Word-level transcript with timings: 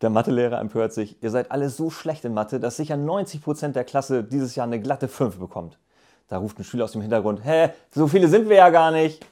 Der 0.00 0.10
Mathelehrer 0.10 0.60
empört 0.60 0.92
sich, 0.92 1.22
ihr 1.22 1.30
seid 1.30 1.50
alle 1.50 1.68
so 1.68 1.90
schlecht 1.90 2.24
in 2.24 2.34
Mathe, 2.34 2.60
dass 2.60 2.76
sicher 2.76 2.94
90% 2.94 3.72
der 3.72 3.84
Klasse 3.84 4.22
dieses 4.22 4.54
Jahr 4.54 4.66
eine 4.66 4.80
glatte 4.80 5.08
5 5.08 5.38
bekommt. 5.38 5.78
Da 6.28 6.38
ruft 6.38 6.58
ein 6.58 6.64
Schüler 6.64 6.84
aus 6.84 6.92
dem 6.92 7.02
Hintergrund, 7.02 7.44
hä, 7.44 7.70
so 7.90 8.06
viele 8.06 8.28
sind 8.28 8.48
wir 8.48 8.56
ja 8.56 8.70
gar 8.70 8.90
nicht. 8.90 9.24